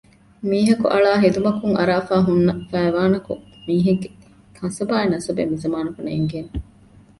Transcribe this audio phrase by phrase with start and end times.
[0.49, 4.09] މީހަކު އަޅާ ހެދުމަކުން އަރާފައި ހުންނަ ފައިވާނަކުން މީހެއްގެ
[4.61, 6.49] ހަސަބާއި ނަސަބެއް މިޒަމާނަކު ނޭންގޭނެ